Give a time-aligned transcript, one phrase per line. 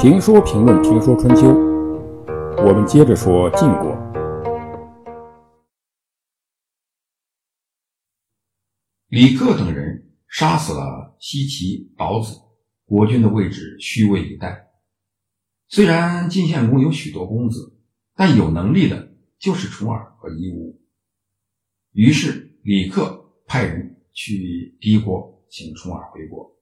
[0.00, 1.48] 评说评论评说春秋，
[2.64, 3.94] 我们接着说晋国。
[9.08, 12.34] 李克等人杀死了西岐、保子，
[12.86, 14.70] 国君的位置虚位以待。
[15.68, 17.76] 虽然晋献公有许多公子，
[18.14, 20.80] 但有能力的就是重耳和夷吾。
[21.92, 26.56] 于是李克派人去敌国请重耳回国。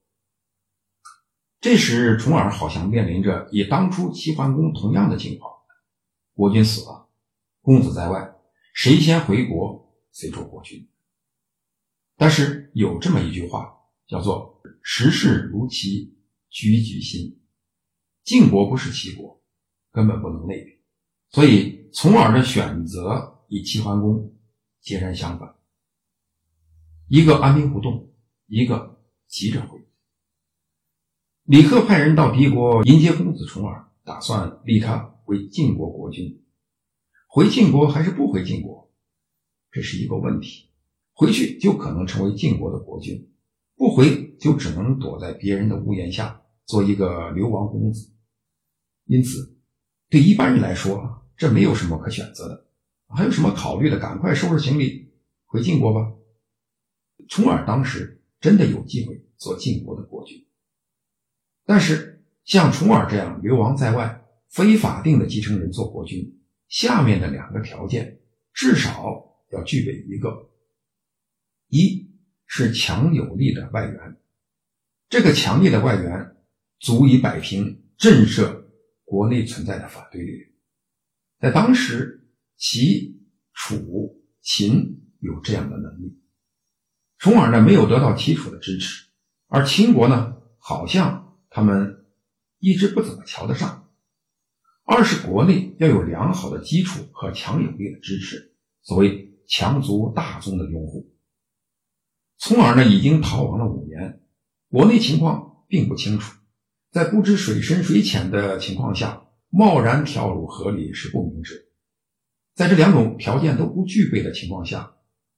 [1.60, 5.52] 这时重耳好像面临着与当初齐桓公同样的情况：
[6.34, 7.08] 国君死了，
[7.60, 8.34] 公子在外，
[8.72, 10.88] 谁先回国谁做国君。
[12.16, 13.76] 但是有这么一句话，
[14.06, 16.16] 叫做“时事如棋，
[16.48, 17.40] 局局新”。
[18.24, 19.42] 晋国不是齐国，
[19.90, 20.80] 根本不能类比。
[21.30, 24.34] 所以重耳的选择与齐桓公
[24.80, 25.54] 截然相反，
[27.08, 28.10] 一个安兵不动，
[28.48, 29.78] 一个急着回。
[31.44, 36.42] 李克派人到敌国迎接公子重耳，打算立他为晋国国君。
[37.26, 38.90] 回晋国还是不回晋国，
[39.70, 40.70] 这是一个问题。
[41.12, 43.30] 回去就可能成为晋国的国君，
[43.76, 48.10] 不回就只能躲在别人的屋檐下做一个流亡公子。
[49.04, 49.58] 因此，
[50.08, 52.66] 对一般人来说，这没有什么可选择的。
[53.08, 53.98] 还有什么考虑的？
[53.98, 55.12] 赶快收拾行李
[55.44, 56.12] 回晋国吧。
[57.28, 60.46] 重耳当时真的有机会做晋国的国君。
[61.64, 68.20] 但是，像重耳这样流亡在外、非法定的继承人做国君，下面的两个条件
[68.54, 70.50] 至少要具备一个：
[71.68, 72.10] 一
[72.46, 74.16] 是强有力的外援，
[75.08, 76.36] 这个强力的外援
[76.78, 78.64] 足以摆平震慑
[79.04, 80.50] 国内存在的反对力量。
[81.40, 83.20] 在当时，齐、
[83.52, 86.18] 楚、秦有这样的能力。
[87.20, 89.06] 从而呢，没有得到齐楚的支持，
[89.46, 91.26] 而秦国呢，好像。
[91.50, 92.04] 他们
[92.58, 93.88] 一直不怎么瞧得上。
[94.84, 101.10] 二是国内要有良好的基础和强有力的支持，所谓强族大宗的拥护。
[102.36, 104.20] 从而呢，已经逃亡了五年，
[104.68, 106.36] 国内情况并不清楚，
[106.92, 111.70] 在不知水深水浅的情况下，贸然跳入河里是不明智。
[112.54, 114.92] 在这两种条件都不具备的情况下，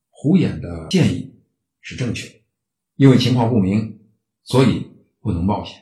[0.09, 1.40] 胡衍的建议
[1.81, 2.35] 是正确的，
[2.97, 4.01] 因为情况不明，
[4.43, 4.87] 所以
[5.21, 5.77] 不能冒险。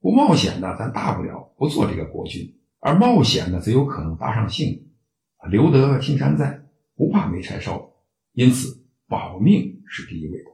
[0.00, 4.90] 不冒险呢，咱大不了不做这个国君；而冒险呢，则有可能搭上性命。
[5.50, 6.62] 留得青山在，
[6.96, 7.92] 不怕没柴烧。
[8.32, 10.50] 因此，保命是第一位的。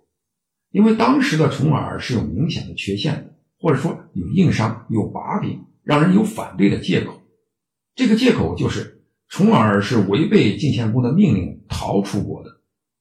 [0.70, 7.20] 因为当时的重耳是有明显的缺陷的，或者说有硬伤、有把柄，让人有反对的借口。
[7.94, 12.59] 这个借口就是重耳是违背晋献公的命令逃出国的，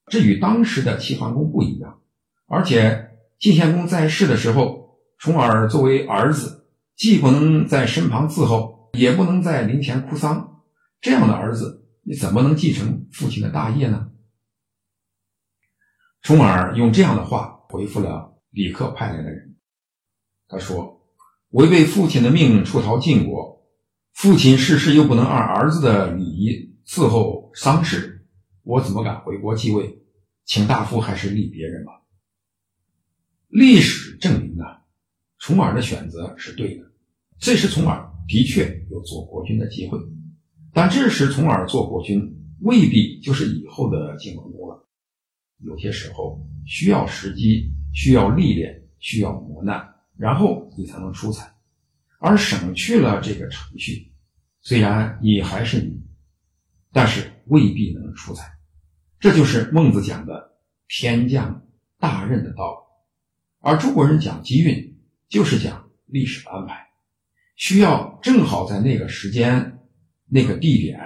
[0.10, 2.02] 这与当时的齐桓公不一样。
[2.48, 4.80] 而且晋献公在世的时候。
[5.20, 10.62] 重耳作为儿子，既不能在身旁伺候，也不能在灵前哭丧，
[11.02, 14.12] 这样的儿子，你怎么能继承父亲的大业呢？
[16.22, 19.58] 重耳用这样的话回复了李克派来的人，
[20.48, 21.02] 他说
[21.52, 23.68] ：“违背父亲的命令出逃晋国，
[24.14, 28.19] 父亲逝世又不能按儿子的礼仪伺候丧事，
[28.70, 30.00] 我怎么敢回国继位？
[30.46, 31.92] 请大夫还是立别人吧。”
[33.50, 34.86] 历史证明啊。
[35.40, 36.84] 重耳的选择是对的，
[37.40, 39.98] 这时重耳的确有做国君的机会，
[40.72, 42.22] 但这时重耳做国君
[42.60, 44.88] 未必就是以后的晋文公了。
[45.64, 51.52] 有些时候需要时机，需要历练，需要磨难，然后你才能出彩。
[52.20, 54.14] 而省去了这个程序，
[54.62, 56.00] 虽然你还是你，
[56.92, 58.59] 但是未必能出彩。
[59.20, 60.58] 这就是孟子讲的
[60.88, 61.66] “天降
[61.98, 64.88] 大任”的道理，而中国人讲机运。
[65.30, 66.88] 就是讲历史的安排，
[67.56, 69.80] 需要正好在那个时间、
[70.26, 71.00] 那个地点，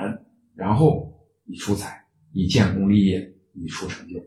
[0.56, 4.18] 然后你出彩，你建功立业，你出成就。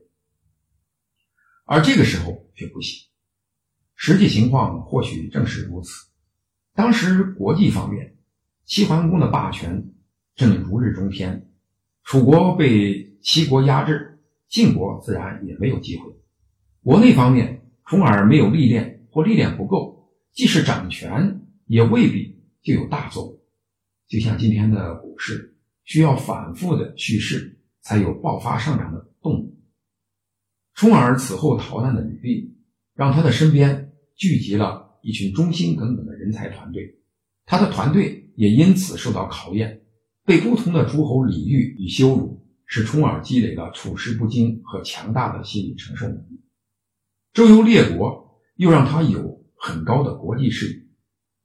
[1.64, 3.06] 而这个时候却不行，
[3.94, 5.92] 实际情况或许正是如此。
[6.74, 8.18] 当时国际方面，
[8.66, 9.94] 齐桓公的霸权
[10.34, 11.48] 正如日中天，
[12.02, 16.04] 楚国被齐国压制，晋国自然也没有机会。
[16.84, 18.94] 国内方面，重耳没有历练。
[19.10, 23.38] 或历练不够，即使掌权，也未必就有大作为。
[24.06, 29.58] 就像今天的股市，需要反复的蓄势，才有爆发上涨的动力。
[30.74, 32.54] 重耳此后逃难的履历，
[32.94, 36.98] 让他的身边聚集了一群忠心耿耿的人才团队，
[37.46, 39.80] 他的团队也因此受到考验，
[40.26, 46.42] 被不同的诸侯礼遇与羞辱，使重耳积累了处事不惊和强大的心理承受能力。
[47.32, 48.24] 周游列国。
[48.56, 50.86] 又让他有很高的国际视野。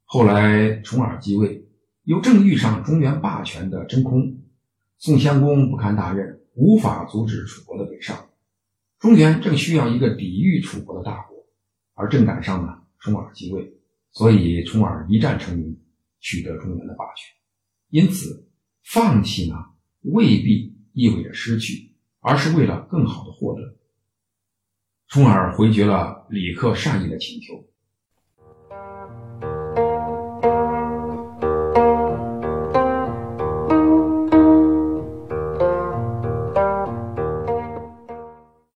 [0.06, 1.68] 后来重耳继位，
[2.03, 4.41] 又正遇上中原霸权的真空，
[4.97, 8.29] 宋襄公不堪大任，无法阻止楚国的北上。
[8.97, 11.35] 中原正需要一个抵御楚国的大国，
[11.95, 13.74] 而正赶上呢重耳继位，
[14.12, 15.77] 所以重耳一战成名，
[16.21, 17.35] 取得中原的霸权。
[17.89, 18.47] 因此，
[18.85, 19.56] 放弃呢
[20.03, 23.75] 未必意味着失去，而是为了更好的获得。
[25.07, 27.65] 从而回绝了李克善意的请求。